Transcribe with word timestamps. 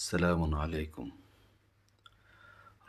সালামুন 0.00 0.54
আলাইকুম। 0.54 1.08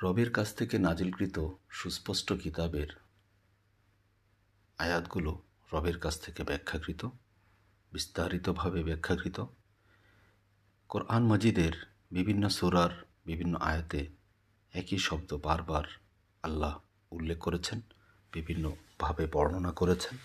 রবের 0.03 0.29
কাছ 0.31 0.47
থেকে 0.55 0.75
নাজিলকৃত 0.77 1.37
সুস্পষ্ট 1.69 2.27
কিতাবের 2.33 2.89
আয়াতগুলো 4.79 5.31
রবের 5.73 5.97
কাছ 5.99 6.15
থেকে 6.19 6.43
ব্যাখ্যাকৃত, 6.43 7.01
বিস্তারিতভাবে 7.91 8.83
ব্যাখ্যাকৃত। 8.83 9.37
কোরআন 10.89 11.23
মজিদের 11.23 11.73
বিভিন্ন 12.11 12.43
সুরার 12.49 12.89
বিভিন্ন 13.25 13.53
আয়াতে 13.57 14.01
একই 14.73 14.97
শব্দ 14.97 15.31
বারবার 15.33 15.85
আল্লাহ 16.43 16.73
উল্লেখ 17.11 17.37
করেছেন, 17.37 17.79
বিভিন্নভাবে 18.33 19.23
বর্ণনা 19.33 19.71
করেছেন, 19.71 20.15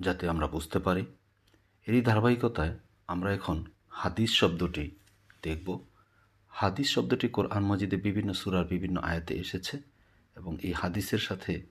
যাতে 0.00 0.24
আমরা 0.28 0.46
বুঝতে 0.46 0.78
পারি। 0.78 1.04
এরই 1.86 2.02
ধারাবাহিকতায় 2.02 2.74
আমরা 3.08 3.30
এখন 3.32 3.64
হাদিস 3.90 4.30
শব্দটি 4.40 4.98
দেখব। 5.42 5.68
হাদিস 6.48 6.88
শব্দটি 6.94 7.28
কোরআন 7.28 7.62
মজিদে 7.64 7.96
বিভিন্ন 7.96 8.32
সুরার 8.32 8.64
বিভিন্ন 8.64 8.96
আয়াতে 9.00 9.34
এসেছে 9.34 9.82
এবং 10.36 10.58
এই 10.62 10.72
হাদিসের 10.72 11.18
সাথে 11.18 11.66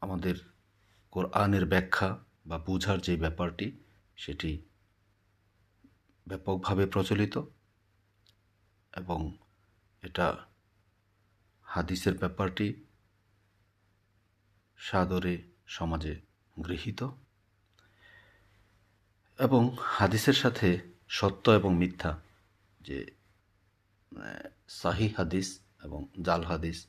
আমাদের 0.00 0.36
কোরআনের 1.10 1.66
ব্যাখ্যা 1.66 2.08
বা 2.46 2.58
বোঝার 2.58 3.00
যে 3.00 3.16
ব্যাপারটি, 3.16 3.66
সেটি 4.16 4.50
ব্যাপকভাবে 6.26 6.86
প্রচলিত 6.86 7.34
এবং 8.92 9.38
এটা 10.02 10.26
হাদিসের 11.62 12.14
ব্যাপারটি 12.18 12.84
সাদরে 14.78 15.34
সমাজে 15.66 16.14
গৃহীত। 16.64 17.00
এবং 19.40 19.76
হাদিসের 19.82 20.34
সাথে 20.34 20.78
সত্য 21.08 21.50
এবং 21.50 21.76
মিথ্যা 21.76 22.20
যে 22.80 22.98
সাহি 24.68 25.08
হাদিস 25.08 25.60
এবং 25.82 26.06
জাল 26.22 26.42
হাদিস 26.44 26.86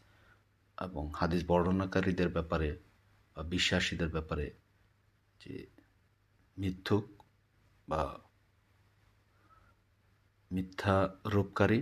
এবং 0.78 1.12
হাদিস 1.16 1.42
বর্ণনাকারীদের 1.48 2.30
ব্যাপারে 2.30 2.70
বা 3.36 3.44
বিশ্বাসীদের 3.44 4.10
ব্যাপারে 4.10 4.52
যে, 5.42 5.68
মিথ্যুক 6.58 7.24
বা 7.90 8.20
মিথ্যা 10.52 11.10
রূপকারী 11.26 11.80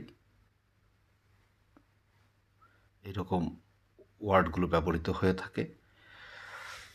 এরকম 3.03 3.55
ওয়ার্ডগুলো 4.21 4.67
ব্যবহৃত 4.67 5.09
হয়ে 5.09 5.33
থাকে। 5.33 5.75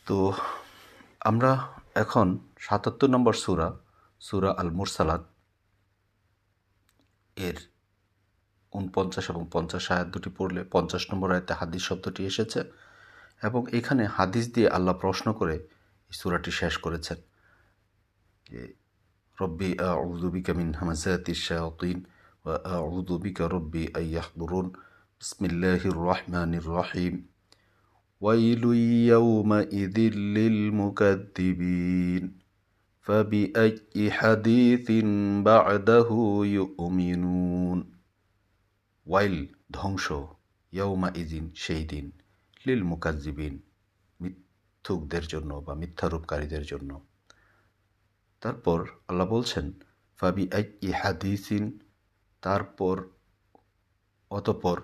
তো 0.05 0.33
আমরা 1.19 1.51
এখন 1.95 2.27
সাতাত্তর 2.59 3.09
নম্বর 3.09 3.33
সুরা 3.33 3.69
সুরা 4.21 4.51
আল 4.57 4.69
মুরসালাত 4.71 5.23
এর 7.37 7.57
উনপঞ্চাশ 8.73 9.25
এবং 9.29 9.43
পঞ্চাশ 9.51 9.85
আয়াত 9.91 10.07
দুটি 10.07 10.29
পড়লে 10.29 10.61
পঞ্চাশ 10.71 11.03
নম্বর 11.11 11.29
আয়তে 11.31 11.53
হাদিস 11.53 11.83
শব্দটি 11.83 12.21
এসেছে 12.25 12.61
এবং 13.43 13.61
এখানে 13.71 14.03
হাদিস 14.07 14.45
দিয়ে 14.53 14.69
আল্লাহ 14.69 14.95
প্রশ্ন 14.99 15.27
করে 15.33 15.55
সুরাটি 16.11 16.51
শেষ 16.51 16.73
করেছেন 16.77 17.17
রব্বি 19.37 19.69
আউদুবিকা 19.79 20.53
মিন 20.53 20.69
হামাজাতি 20.73 21.33
শায়াতিন 21.45 21.97
ওয়া 22.45 22.55
আউদুবিকা 22.75 23.45
রব্বি 23.47 23.83
আইয়াহদুরুন 23.97 24.65
বিসমিল্লাহির 25.21 25.97
রহমানির 26.07 26.65
রহিম। 26.67 27.15
ويل 28.24 28.64
يومئذ 29.06 29.98
للمكذبين 30.36 32.24
فبأي 33.06 34.10
حديث 34.10 34.88
بعده 35.42 36.08
يؤمنون 36.50 37.78
ওয়াইল 39.06 39.36
ধ্বংস 39.76 40.06
ইয়ৌমা 40.72 41.08
ইদিন 41.22 41.44
সেই 41.64 41.82
দিন 41.92 42.06
লিল 42.64 42.82
মুকাজ্জিবিন 42.90 43.54
মিথ্যুকদের 44.20 45.24
জন্য 45.32 45.50
বা 45.66 45.72
মিথ্যারূপকারীদের 45.74 46.64
জন্য 46.72 46.90
তারপর 48.42 48.78
আল্লাহ 49.08 49.26
বলছেন 49.26 49.66
ফাবি 50.18 50.44
আই 50.56 50.64
ইহাদিসিন 50.88 51.64
তারপর 52.42 52.96
অতপর 54.30 54.78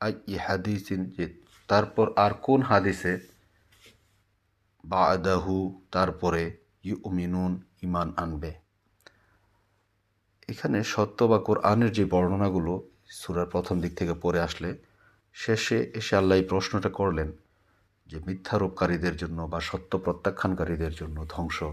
আই 0.00 0.12
ইহাদিসিন 0.34 1.00
যে 1.16 1.24
তারপর 1.71 2.13
আর 2.15 2.31
কোন 2.33 2.61
হাদিসে? 2.61 3.19
বা 4.83 5.01
আদাহু 5.03 5.81
তারপরে 5.91 6.57
ইউ 6.83 6.95
উমিনুন 7.03 7.61
ইমান 7.81 8.13
আনবে। 8.17 8.51
এখানে 10.49 10.83
সত্য 10.83 11.23
বা 11.23 11.39
কোরআনের 11.39 11.91
যে 11.91 12.05
বর্ণনাগুলো 12.05 12.73
সুরার 13.09 13.45
প্রথম 13.45 13.81
দিক 13.81 13.93
থেকে 13.97 14.13
পড়ে 14.21 14.41
আসলে, 14.41 14.77
শেষে 15.33 15.91
এসে 15.93 16.15
আল্লাহ 16.15 16.37
এই 16.37 16.43
প্রশ্নটা 16.43 16.89
করলেন 16.89 17.31
যে 18.07 18.19
মিথ্যারোপকারীদের 18.27 19.15
জন্য 19.17 19.41
বা 19.43 19.59
সত্য 19.59 19.97
প্রত্যাখ্যানকারীদের 19.97 20.93
জন্য 20.93 21.25
ধ্বংস। 21.29 21.63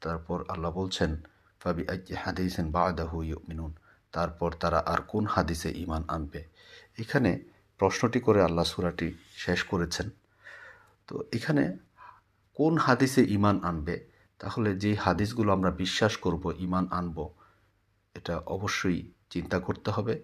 তারপর 0.00 0.44
আল্লাহ 0.48 0.72
বলছেন, 0.72 1.16
ফাবি 1.60 1.86
হাদিসেন 2.14 2.70
বা 2.70 2.82
আদাহু 2.84 3.22
মিনুন 3.48 3.72
তারপর 4.12 4.52
তারা 4.52 4.78
আর 4.86 5.00
কোন 5.08 5.26
হাদিসে 5.26 5.70
ইমান 5.76 6.02
আনবে। 6.08 6.44
এখানে 6.98 7.59
প্রশ্নটি 7.80 8.20
করে 8.26 8.40
আল্লাহ 8.48 8.64
সুরাটি 8.72 9.08
শেষ 9.44 9.60
করেছেন। 9.70 10.06
তো 11.08 11.14
এখানে 11.36 11.64
কোন 12.58 12.74
হাদিসে 12.86 13.22
ইমান 13.36 13.56
আনবে? 13.70 13.96
তাহলে 14.40 14.70
যে 14.82 14.90
হাদিসগুলো 15.04 15.50
আমরা 15.56 15.70
বিশ্বাস 15.82 16.14
করব 16.24 16.44
ইমান 16.66 16.84
আনব, 16.98 17.18
এটা 18.14 18.34
অবশ্যই 18.56 19.00
চিন্তা 19.32 19.58
করতে 19.66 19.90
হবে, 19.96 20.14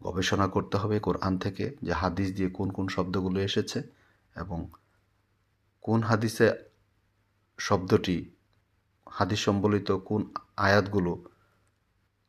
গবেষণা 0.00 0.46
করতে 0.54 0.76
হবে 0.82 0.96
কোরআন 1.06 1.34
থেকে 1.44 1.64
যে 1.86 1.92
হাদিস 2.02 2.28
দিয়ে 2.36 2.48
কোন 2.58 2.68
কোন 2.76 2.86
শব্দগুলো 2.96 3.38
এসেছে 3.48 3.78
এবং 4.36 4.58
কোন 5.84 6.00
হাদিসে 6.10 6.46
শব্দটি, 7.58 8.18
হাদিস 9.16 9.40
সম্বলিত 9.46 9.88
কোন 10.08 10.20
আয়াতগুলো 10.66 11.12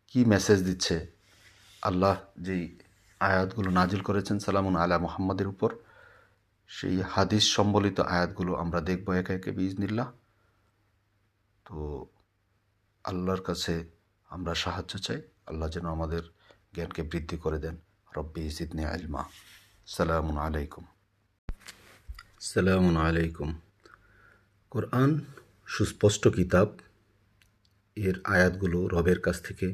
কি 0.09 0.19
মেসেজ 0.33 0.59
দিচ্ছে। 0.67 0.95
আল্লাহ 1.83 2.15
যেই 2.45 2.63
আয়াতগুলো 3.19 3.69
নাজিল 3.71 4.01
করেছেন 4.01 4.39
সালামুন 4.39 4.75
আলা 4.75 4.97
মোহাম্মদের 4.97 5.47
উপর। 5.47 5.75
সেই 6.67 7.01
হাদিস 7.01 7.55
সম্বলিত 7.55 7.99
আয়াতগুলো 7.99 8.55
আমরা 8.55 8.81
দেখব 8.81 9.11
একে 9.11 9.33
একে 9.33 9.51
বিজনিল্লা 9.51 10.13
তো 11.65 12.05
আল্লাহর 13.03 13.41
কাছে 13.41 13.89
আমরা 14.27 14.55
সাহায্য 14.55 14.99
চাই। 14.99 15.21
আল্লাহ 15.45 15.69
যেন 15.69 15.85
আমাদের 15.85 16.21
জ্ঞানকে 16.73 17.01
বৃদ্ধি 17.01 17.37
করে 17.37 17.59
দেন। 17.59 17.77
রব্বি 18.17 18.41
ইসিদনে 18.41 18.85
আলমা 18.85 19.23
সালামুন 19.85 20.37
আলাইকুম। 20.37 20.85
সালামুন 22.39 22.97
আলাইকুম। 22.97 23.59
কোরআন 24.69 25.21
সুস্পষ্ট 25.65 26.27
কিতাব। 26.27 26.67
এর 27.95 28.21
আয়াতগুলো 28.23 28.87
রবের 28.87 29.21
কাছ 29.21 29.41
থেকে 29.41 29.67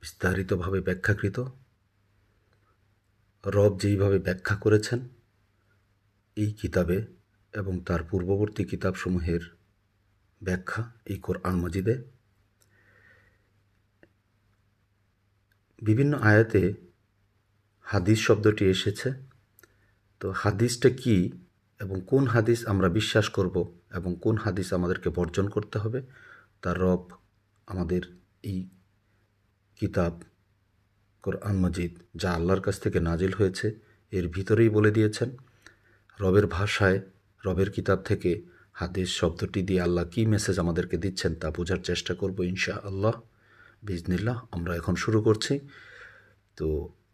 বিস্তারিতভাবে 0.00 0.80
ব্যাখ্যাকৃত। 0.80 1.40
রব 3.44 3.72
যেইভাবে 3.80 4.18
ব্যাখ্যা 4.18 4.56
করেছেন, 4.64 5.00
এই 6.36 6.50
কিতাবে 6.60 6.98
এবং 7.54 7.74
তার 7.86 8.00
পূর্ববর্তী 8.10 8.62
কিতাবসমূহের 8.64 9.42
ব্যাখ্যা 10.40 10.82
এই 11.06 11.18
কোরআন 11.26 11.54
মজিদে 11.62 11.94
বিভিন্ন 15.82 16.12
আয়াতে 16.30 16.62
হাদিস 17.86 18.18
শব্দটি 18.26 18.64
এসেছে। 18.74 19.08
তো 20.20 20.26
হাদিসটা 20.42 20.88
কি 21.02 21.16
এবং 21.80 21.96
কোন 22.10 22.24
হাদিস 22.26 22.60
আমরা 22.72 22.88
বিশ্বাস 22.88 23.26
করব 23.36 23.56
এবং 23.98 24.10
কোন 24.24 24.36
হাদিস 24.44 24.68
আমাদেরকে 24.78 25.08
বর্জন 25.18 25.46
করতে 25.54 25.76
হবে, 25.78 26.00
তার 26.62 26.76
রব 26.84 27.02
আমাদের 27.68 28.02
এই 28.50 28.58
কিতাব 29.80 30.14
কোরআন 31.28 31.56
মজিদ, 31.64 31.92
যা 32.20 32.28
আল্লাহর 32.38 32.62
কাছ 32.66 32.76
থেকে 32.84 32.98
নাজিল 33.08 33.32
হয়েছে, 33.38 33.66
এর 34.12 34.26
ভিতরেই 34.34 34.70
বলে 34.76 34.90
দিয়েছেন, 34.96 35.28
রবের 36.18 36.46
ভাষায়, 36.56 36.98
রবের 37.46 37.68
কিতাব 37.76 37.98
থেকে 38.10 38.30
হাদিস 38.80 39.08
শব্দটি 39.20 39.60
দিয়ে 39.68 39.80
আল্লাহ 39.86 40.04
কী 40.12 40.22
মেসেজ 40.34 40.56
আমাদেরকে 40.64 40.96
দিচ্ছেন 41.04 41.32
তা 41.40 41.48
বোঝার 41.56 41.80
চেষ্টা 41.88 42.12
করব 42.20 42.38
ইনশা 42.52 42.74
আল্লাহ 42.90 43.14
বিজনিল্লাহ 43.88 44.36
আমরা 44.56 44.72
এখন 44.80 44.94
শুরু 45.04 45.18
করছি। 45.26 45.54
তো 46.58 46.66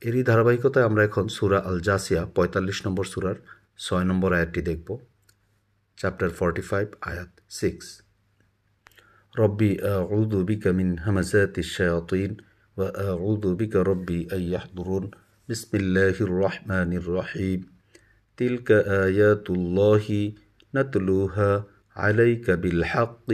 এরই 0.08 0.22
ধারাবাহিকতায় 0.30 0.86
আমরা 0.88 1.02
এখন 1.08 1.24
সুরা 1.36 1.58
আল 1.68 1.78
জাসিয়া 1.88 2.22
পঁয়তাল্লিশ 2.36 2.78
নম্বর 2.86 3.04
সুরার 3.12 3.38
ছয় 3.84 4.06
নম্বর 4.10 4.30
আয়াতটি 4.38 4.60
দেখব। 4.70 4.88
চ্যাপ্টার 5.98 6.30
ফর্টি 6.38 6.62
ফাইভ 6.70 6.86
আয়াত 7.10 7.30
সিক্স 7.60 7.86
রব্বি 9.34 9.70
উদু 10.18 10.38
বিকা 10.48 10.70
মিন 10.78 10.90
হামাজাতি 11.04 11.62
শায়াতিন 11.74 12.32
وأعوذ 12.77 13.55
بك 13.55 13.75
ربي 13.75 14.27
أن 14.33 14.41
يحضرون 14.41 15.11
بسم 15.49 15.71
الله 15.77 16.15
الرحمن 16.21 16.93
الرحيم 16.93 17.59
تلك 18.37 18.71
آيات 19.05 19.49
الله 19.49 20.05
نتلوها 20.75 21.51
عليك 21.95 22.51
بالحق 22.51 23.29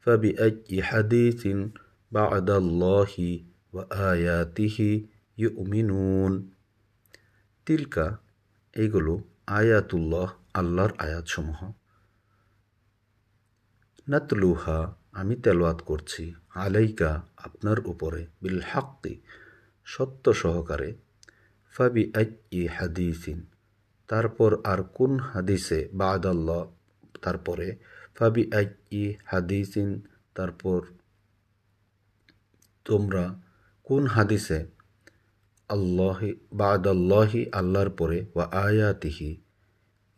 فبأي 0.00 0.82
حديث 0.82 1.42
بعد 2.12 2.48
الله 2.52 3.12
وآياته 3.72 4.78
يؤمنون 5.38 6.32
তিলকা 7.66 8.06
এগুলো 8.76 9.14
আয়াতুল্লাহ 9.58 10.28
আল্লাহর 10.60 10.92
আয়াতসমূহ 11.04 11.60
নাতলুহা 14.08 14.78
আমি 15.20 15.34
তেলোয়াত 15.44 15.78
করছি 15.80 16.22
আলাইকা 16.65 17.11
আপনার 17.37 17.79
উপরে 17.91 18.21
বিল 18.41 18.59
হাক্কি, 18.71 19.13
সত্য 19.87 20.25
সহকারে, 20.41 20.89
ফাবি 21.75 22.03
আই 22.19 22.61
হাদিসিন, 22.77 23.39
তারপর 24.09 24.51
আর 24.71 24.79
কোন 24.97 25.13
হাদিসে 25.31 25.79
বাদাল্লাহ, 25.93 26.63
তারপরে 27.23 27.67
ফাবি 28.17 28.43
আই 28.59 28.65
হাদিসিন, 29.31 29.89
তারপর 30.35 30.79
তোমরা 32.85 33.25
কোন 33.87 34.03
হাদিসে 34.15 34.59
আল্লাহি, 35.69 36.29
বাদাল্লাহি 36.61 37.41
আল্লাহর 37.59 37.91
পরে 37.99 38.17
ওয়া 38.33 38.45
আয়াতিহি, 38.67 39.29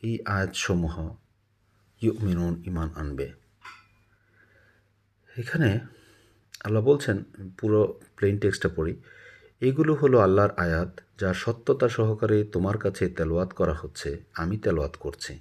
এই 0.04 0.16
আয়াতসমূহ 0.36 0.96
ইউমিনুন 2.02 2.54
ইমান 2.70 2.90
আনবে। 3.02 3.28
এখানে 5.36 5.70
আল্লাহ 6.66 6.84
বলছেন, 6.84 7.24
পুরো 7.58 8.00
প্লেন 8.16 8.38
টেক্সটটা 8.40 8.70
পড়ি, 8.76 9.02
এগুলো 9.62 9.94
হলো 9.94 10.20
আল্লাহর 10.20 10.52
আয়াত 10.58 11.02
যা 11.20 11.34
সত্যতা 11.34 11.90
সহকারে 11.90 12.44
তোমার 12.44 12.78
কাছে 12.78 13.10
তেলোয়াত 13.10 13.54
করা 13.54 13.74
হচ্ছে, 13.74 14.24
আমি 14.34 14.58
তেলোয়াত 14.58 14.96
করছি। 15.00 15.40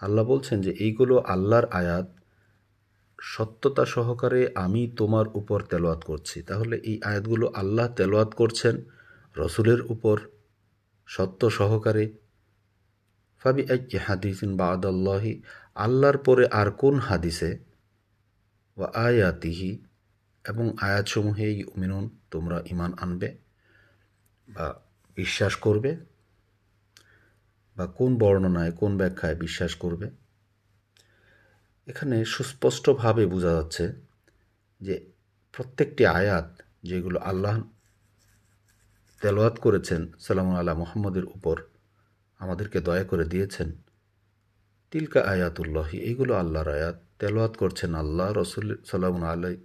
আল্লাহ 0.00 0.24
বলছেন 0.24 0.60
যে, 0.60 0.70
এইগুলো 0.70 1.18
আল্লাহর 1.18 1.64
আয়াত, 1.64 2.06
সত্যতা 3.22 3.84
সহকারে 3.84 4.52
আমি 4.54 4.92
তোমার 4.96 5.26
উপর 5.34 5.62
তেলোয়াত 5.62 6.04
করছি। 6.04 6.42
তাহলে 6.42 6.76
এই 6.76 7.00
আয়াতগুলো 7.04 7.46
আল্লাহ 7.54 7.88
তেলোয়াত 7.88 8.34
করছেন 8.34 8.84
রসুলের 9.36 9.80
উপর, 9.82 10.20
সত্য 11.06 11.50
সহকারে। 11.50 12.12
ফাবি 13.38 13.62
এক 13.68 13.82
হাদিসিন 14.06 14.56
বা 14.56 14.66
আদাল্লাহি 14.66 15.42
আল্লাহর 15.74 16.18
পরে 16.18 16.46
আর 16.46 16.70
কোন 16.70 16.98
হাদিসে? 16.98 17.58
বা 18.76 18.90
আয়াতিহি 18.94 19.78
এবং 20.44 20.64
আয়াতসমূহে 20.80 21.46
মিনুন 21.76 22.04
তোমরা 22.30 22.58
ইমান 22.66 22.90
আনবে 22.98 23.28
বা 24.48 24.66
বিশ্বাস 25.16 25.54
করবে 25.56 25.90
বা 27.76 27.84
কোন 27.98 28.10
বর্ণনায়, 28.18 28.72
কোন 28.72 28.92
ব্যাখ্যায় 28.98 29.34
বিশ্বাস 29.34 29.72
করবে। 29.74 30.06
এখানে 31.88 32.16
সুস্পষ্টভাবে 32.24 33.22
বোঝা 33.26 33.52
যাচ্ছে 33.56 33.84
যে 34.80 34.94
প্রত্যেকটি 35.54 36.02
আয়াত 36.06 36.48
যেগুলো 36.82 37.18
আল্লাহ 37.20 37.54
তেলোয়াত 39.20 39.56
করেছেন 39.60 40.00
সালাম 40.18 40.48
আল্লাহ 40.54 40.76
মোহাম্মদের 40.78 41.24
উপর 41.24 41.56
আমাদেরকে 42.40 42.78
দয়া 42.80 43.04
করে 43.04 43.24
দিয়েছেন, 43.24 43.68
তিলকা 44.92 45.20
আয়াতুল্লাহি 45.34 45.96
এইগুলো 45.98 46.32
আল্লাহর 46.34 46.68
আয়াত 46.68 46.96
তেলোয়াত 47.18 47.52
করছেন 47.56 47.90
আল্লাহ 47.94 48.28
রসুল 48.32 48.66
সাল্লাম 48.84 49.14
আলাই 49.24 49.56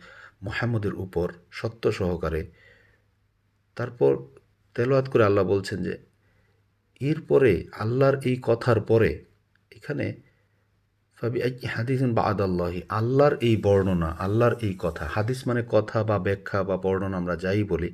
মোহাম্মদের 0.41 0.93
উপর 0.95 1.27
সত্য 1.51 1.91
সহকারে। 1.91 2.51
তারপর 3.75 4.11
তেলোয়াত 4.75 5.07
করে 5.09 5.23
আল্লাহ 5.23 5.43
বলছেন 5.43 5.83
যে 5.83 5.97
এরপরে 7.01 7.65
আল্লাহর 7.71 8.15
এই 8.25 8.37
কথার 8.41 8.81
পরে, 8.81 9.23
এখানে 9.71 10.05
ফাবি 11.17 11.39
হাদিস 11.67 12.01
বা 12.01 12.21
আদাল্লাহি 12.23 12.81
আল্লাহর 12.89 13.35
এই 13.41 13.57
বর্ণনা, 13.57 14.09
আল্লাহর 14.19 14.55
এই 14.61 14.75
কথা, 14.79 15.05
হাদিস 15.05 15.47
মানে 15.47 15.63
কথা 15.69 16.03
বা 16.03 16.19
ব্যাখ্যা 16.19 16.63
বা 16.63 16.77
বর্ণনা 16.77 17.17
আমরা 17.17 17.35
যাই 17.35 17.63
বলি, 17.63 17.89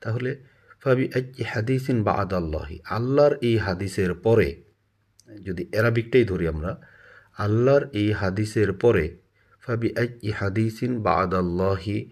তাহলে 0.00 0.36
ফাবি 0.80 1.04
হাদিসিন 1.44 2.02
বা 2.02 2.12
আদাল্লাহি 2.12 2.80
আল্লাহর 2.84 3.34
এই 3.40 3.56
হাদিসের 3.58 4.14
পরে, 4.14 4.62
যদি 5.28 5.68
অ্যারাবিকটাই 5.70 6.24
ধরি 6.24 6.48
আমরা, 6.48 6.80
আল্লাহর 7.38 7.84
এই 7.92 8.12
হাদিসের 8.12 8.72
পরে 8.72 9.16
হাদিসিন 9.62 11.02
বা 11.02 11.12
আদাল্লাহি 11.14 12.10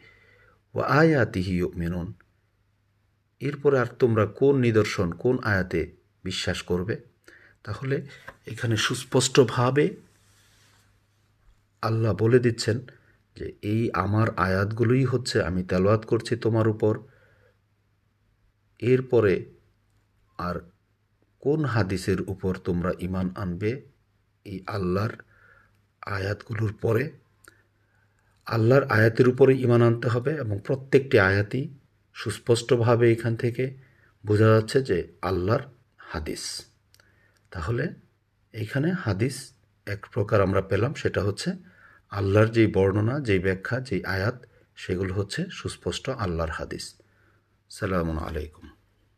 ও 0.74 0.78
আয়াতিহি 0.80 1.62
মেনুন 1.74 2.12
এরপরে 3.40 3.78
আর 3.78 3.86
তোমরা 3.86 4.26
কোন 4.26 4.56
নিদর্শন, 4.56 5.12
কোন 5.12 5.38
আয়াতে 5.42 5.96
বিশ্বাস 6.24 6.62
করবে? 6.62 6.94
তাহলে 7.62 8.06
এখানে 8.46 8.76
সুস্পষ্টভাবে 8.76 9.96
আল্লাহ 11.82 12.14
বলে 12.14 12.38
দিচ্ছেন 12.38 12.80
যে, 13.36 13.52
এই 13.62 13.90
আমার 13.94 14.28
আয়াতগুলোই 14.36 15.04
হচ্ছে 15.04 15.42
আমি 15.42 15.62
তেলোয়াত 15.62 16.04
করছি 16.06 16.36
তোমার 16.36 16.68
উপর। 16.68 16.98
এরপরে 18.78 19.44
আর 20.38 20.60
কোন 21.40 21.64
হাদিসের 21.64 22.20
উপর 22.20 22.54
তোমরা 22.64 22.92
ইমান 22.98 23.30
আনবে? 23.36 23.82
এই 24.44 24.60
আল্লাহর 24.66 25.14
আয়াতগুলোর 26.06 26.72
পরে 26.80 27.10
আল্লাহর 28.48 28.84
আয়াতের 28.84 29.28
উপরে 29.28 29.56
ইমান 29.56 29.82
আনতে 29.82 30.08
হবে 30.08 30.36
এবং 30.36 30.60
প্রত্যেকটি 30.66 31.18
আয়াতই 31.18 31.68
সুস্পষ্টভাবে 32.14 33.12
এখান 33.12 33.36
থেকে 33.36 33.76
বোঝা 34.26 34.46
যাচ্ছে 34.46 34.82
যে 34.82 35.12
আল্লাহর 35.22 35.60
হাদিস। 35.98 36.66
তাহলে 37.50 37.94
এইখানে 38.52 38.92
হাদিস 38.92 39.52
এক 39.86 40.06
প্রকার 40.12 40.40
আমরা 40.40 40.62
পেলাম, 40.62 40.94
সেটা 40.94 41.22
হচ্ছে 41.22 41.52
আল্লাহর 42.10 42.46
যেই 42.46 42.66
বর্ণনা, 42.66 43.20
যেই 43.20 43.38
ব্যাখ্যা, 43.38 43.80
যেই 43.80 44.04
আয়াত, 44.04 44.44
সেগুলো 44.76 45.14
হচ্ছে 45.14 45.44
সুস্পষ্ট 45.50 46.08
আল্লাহর 46.08 46.50
হাদিস। 46.50 46.94
সালামু 47.70 48.18
আলাইকুম। 48.18 48.67